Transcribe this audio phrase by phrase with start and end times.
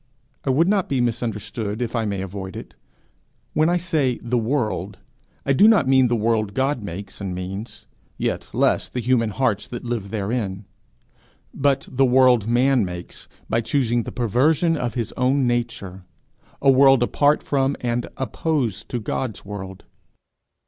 [0.45, 2.73] I would not be misunderstood if I may avoid it:
[3.53, 4.97] when I say the world,
[5.45, 7.85] I do not mean the world God makes and means,
[8.17, 10.65] yet less the human hearts that live therein;
[11.53, 16.03] but the world man makes by choosing the perversion of his own nature
[16.63, 19.85] a world apart from and opposed to God's world.